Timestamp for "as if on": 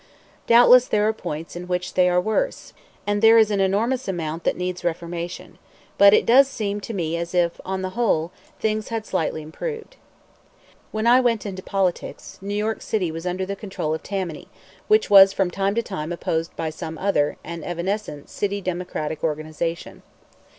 7.17-7.83